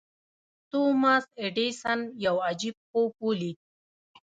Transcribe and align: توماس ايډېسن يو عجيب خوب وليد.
توماس 0.71 1.25
ايډېسن 1.41 1.99
يو 2.25 2.35
عجيب 2.47 2.75
خوب 2.87 3.11
وليد. 3.25 3.57